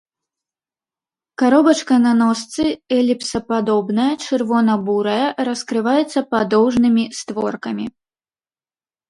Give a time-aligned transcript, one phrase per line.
[1.41, 2.65] Каробачка на ножцы,
[2.97, 7.85] эліпсападобная, чырвона-бурая, раскрываецца падоўжнымі створкамі.